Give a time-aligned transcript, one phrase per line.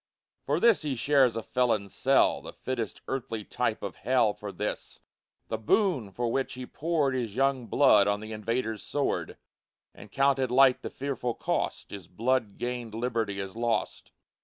[0.47, 4.99] For this he shares a felon's cell, The fittest earthly type of hell For this,
[5.47, 9.37] the boon for which he poured His young blood on the invader's sword,
[9.93, 14.11] And counted light the fearful cost; His blood gained liberty is lost!